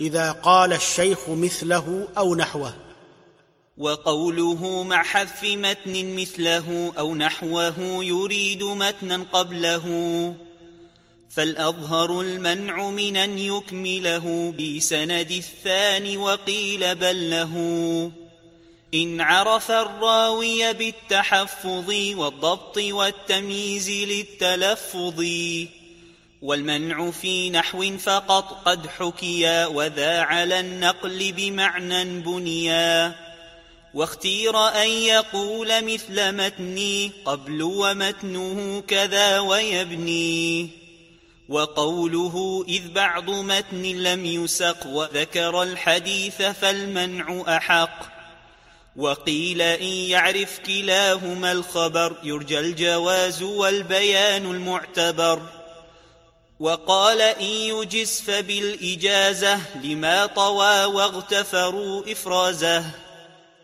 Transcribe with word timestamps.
إذا 0.00 0.32
قال 0.32 0.72
الشيخ 0.72 1.28
مثله 1.28 2.08
أو 2.18 2.34
نحوه. 2.34 2.74
وقوله 3.78 4.82
مع 4.82 5.02
حذف 5.02 5.44
متن 5.44 6.16
مثله 6.16 6.92
أو 6.98 7.14
نحوه 7.14 8.04
يريد 8.04 8.62
متنا 8.62 9.26
قبله. 9.32 10.34
فالأظهر 11.30 12.20
المنع 12.20 12.90
من 12.90 13.16
أن 13.16 13.38
يكمله 13.38 14.54
بسند 14.58 15.30
الثاني 15.30 16.16
وقيل 16.16 16.94
بل 16.94 17.30
له. 17.30 17.54
إن 18.94 19.20
عرف 19.20 19.70
الراوي 19.70 20.72
بالتحفظ 20.72 21.90
والضبط 22.16 22.78
والتمييز 22.78 23.90
للتلفظ. 23.90 25.24
والمنع 26.42 27.10
في 27.10 27.50
نحو 27.50 27.98
فقط 27.98 28.62
قد 28.64 28.86
حكيا 28.86 29.66
وذا 29.66 30.20
على 30.20 30.60
النقل 30.60 31.32
بمعنى 31.32 32.20
بنيا 32.20 33.26
واختير 33.96 34.68
أن 34.68 34.88
يقول 34.88 35.84
مثل 35.84 36.32
متني 36.32 37.12
قبل 37.24 37.62
ومتنه 37.62 38.80
كذا 38.80 39.40
ويبني. 39.40 40.68
وقوله 41.48 42.64
إذ 42.68 42.92
بعض 42.92 43.30
متن 43.30 43.82
لم 43.82 44.26
يسق 44.26 44.86
وذكر 44.86 45.62
الحديث 45.62 46.42
فالمنع 46.42 47.56
أحق. 47.56 48.16
وقيل 48.96 49.62
إن 49.62 49.86
يعرف 49.86 50.58
كلاهما 50.58 51.52
الخبر 51.52 52.16
يرجى 52.22 52.58
الجواز 52.58 53.42
والبيان 53.42 54.50
المعتبر. 54.50 55.55
وقال 56.60 57.20
إن 57.20 57.44
يجز 57.44 58.20
فبالإجازة 58.20 59.60
لما 59.84 60.26
طوى 60.26 60.84
واغتفروا 60.84 62.12
إفرازه. 62.12 62.84